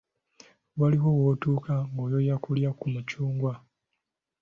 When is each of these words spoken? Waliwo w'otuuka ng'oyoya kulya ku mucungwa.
Waliwo 0.79 1.09
w'otuuka 1.19 1.73
ng'oyoya 1.91 2.35
kulya 2.43 2.69
ku 2.79 2.85
mucungwa. 2.93 3.53